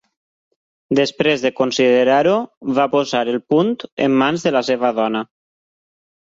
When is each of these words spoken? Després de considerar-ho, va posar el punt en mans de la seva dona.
Després 0.99 1.43
de 1.43 1.51
considerar-ho, 1.59 2.33
va 2.79 2.87
posar 2.95 3.21
el 3.35 3.37
punt 3.55 3.71
en 4.07 4.17
mans 4.23 4.47
de 4.49 4.55
la 4.57 4.65
seva 4.71 4.93
dona. 5.03 5.23